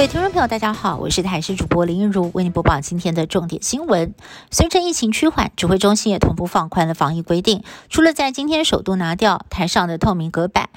[0.00, 4.14] 各位听众朋友，大家好，我是台视主播林玉如，为您播报今天的重点新闻。
[4.50, 10.70] 随着疫情趋缓，指挥中心也同步放宽了防疫规定，除了在今天首度拿掉台上的透明隔板，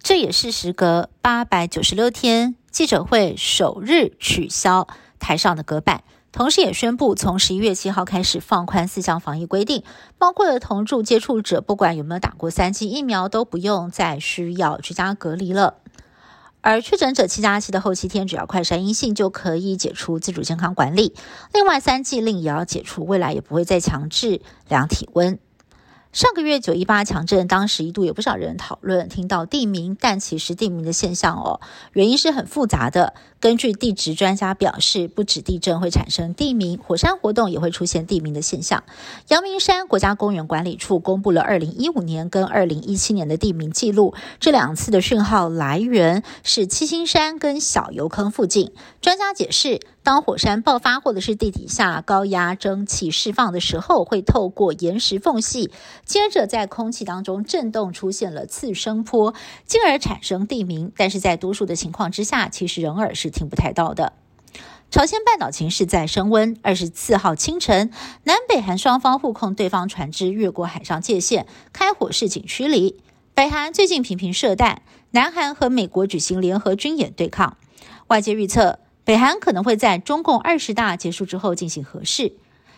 [0.00, 4.86] 这也是时隔八百九十六天记者会首日取消
[5.18, 6.04] 台上的隔板。
[6.30, 9.82] 同时，也宣布从十一月七号开始放宽四项防疫规定，
[10.18, 15.78] 包括了同住接触者，不管有没有打过三剂疫苗，都不用再需要居家隔离了。
[16.60, 21.14] 而确诊者七加七的后七天，只要快筛阴性就可以解除自主健康管理。
[21.52, 25.38] 另外，三剂令也要解除，未来也不会再强制量体温。
[26.18, 31.60] 上个月九一八强震，当时一度有不少人讨论听到地名，但其实地名的现象哦，
[31.92, 33.14] 原因是很复杂的。
[33.38, 38.82] 根据地质专家表示，不止地震会产生地名，火山活动也会出现地名的现象。
[39.28, 48.72] 阳明山国家公园管理处公布了二零一五年跟二零一七年的地名记录，这两次的讯号来源是七星山跟小油坑附近。
[49.00, 55.70] 专家解释，当火山爆发或者是地底下高压蒸汽释放的时候，会透过岩石缝隙，
[56.08, 59.34] 接着在空气当中震动，出现了次声波，
[59.66, 60.90] 进而产生地名。
[60.96, 64.14] 但是在多数的情况之下，其实人耳是听不太到的。
[64.90, 66.56] 朝鲜半岛情势在升温。
[66.62, 67.90] 二十四号清晨，
[68.24, 72.98] 南北韩双方互控对方船只越过海上界限，开火示警驱离。
[73.34, 77.58] 北韩最近频频射弹，南韩和美国举行联合军演对抗。
[78.06, 82.32] 外界预测，北韩可能会在中共二十大结束之后进行核试。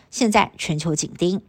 [0.09, 1.41] 现在全球紧盯。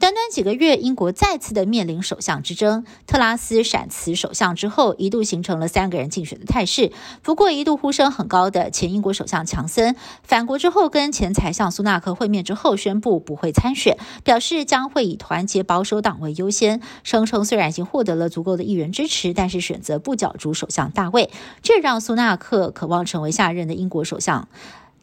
[0.00, 2.86] 短短几个月，英国再次的面临首相之争。
[3.06, 6.90] 特拉斯闪辞首相之后，一度形成了三个人竞选的态势。
[7.20, 16.80] 不过，一度呼声很高的前英国首相强森返国之后，跟前财相苏纳克会面之后，宣布不会参选，表示将会以团结保守党为优先。
[17.02, 21.28] 声称虽然已经获得了足够的议员支持，但是选择不角逐首相大位，
[21.60, 24.48] 这让苏纳克渴望成为下任的英国首相。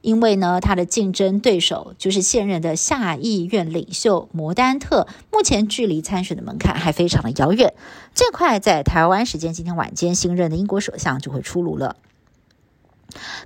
[0.02, 7.74] 因为呢，他的竞争对手就是现任的下议院领袖摩丹特，目前距离参选的门槛还非常的遥远。
[8.14, 11.96] 这块在台湾时间今天晚间，新任的英国首相就会出炉了。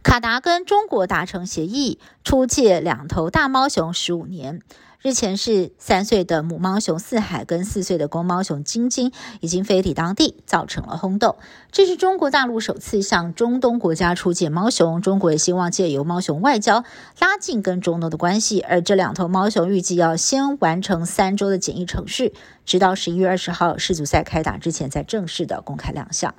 [0.04, 4.60] 卡达跟中国达成协议，出借两头大猫熊十五年。
[5.00, 11.38] 日前是三岁的母猫熊四海跟四岁的公猫熊晶晶已经飞抵当地，造成了轰动。
[11.72, 16.84] 这是中国大陆首次向中东国家出借猫熊，中国也希望借由猫熊外交
[17.20, 18.60] 拉近跟中东的关系。
[18.62, 22.34] 而这两头猫熊预计要先完成三周的检疫程序，
[22.66, 26.34] 直到十一月二十号世足赛开打之前再正式的公开亮相。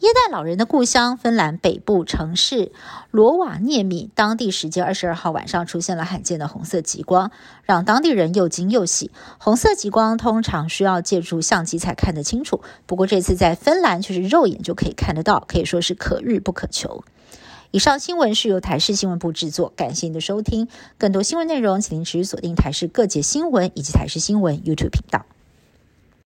[0.00, 2.70] 耶诞老人的故乡芬兰北部城市
[3.10, 7.32] 罗瓦涅米，当地时间二十二号晚上出现了罕见的红色极光，
[7.64, 9.10] 让当地人又惊又喜。
[9.38, 17.02] 红色极光通常需要借助相机才看得清楚，不过这次在芬兰却是肉眼就可以看得到，可以说是可遇不可求。
[17.72, 20.68] 以上新闻是由台视新闻部制作，感谢您的收听。
[20.96, 25.26] 更多新闻内容，请您持续锁定台视各界新闻以及台视新闻 YouTube 频道。